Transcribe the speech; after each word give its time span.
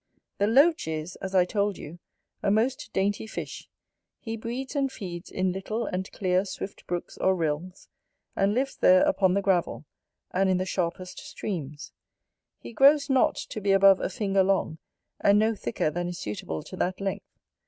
The 0.39 0.47
LOACH 0.47 0.87
is, 0.87 1.15
as 1.17 1.35
I 1.35 1.45
told 1.45 1.77
you, 1.77 1.99
a 2.41 2.49
most 2.49 2.89
dainty 2.91 3.27
fish: 3.27 3.69
he 4.19 4.35
breeds 4.35 4.75
and 4.75 4.91
feeds 4.91 5.29
in 5.29 5.51
little 5.51 5.85
and 5.85 6.11
clear 6.11 6.43
swift 6.43 6.87
brooks 6.87 7.19
or 7.19 7.35
rills, 7.35 7.87
and 8.35 8.55
lives 8.55 8.75
there 8.75 9.03
upon 9.03 9.35
the 9.35 9.43
gravel, 9.43 9.85
and 10.31 10.49
in 10.49 10.57
the 10.57 10.65
sharpest 10.65 11.19
streams: 11.19 11.93
he 12.57 12.73
grows 12.73 13.11
not 13.11 13.35
to 13.35 13.61
be 13.61 13.73
above 13.73 13.99
a 13.99 14.09
finger 14.09 14.41
long, 14.41 14.79
and 15.19 15.37
no 15.37 15.53
thicker 15.53 15.91
than 15.91 16.07
is 16.07 16.17
suitable 16.17 16.63
to 16.63 16.75
that 16.77 16.99
length. 16.99 17.37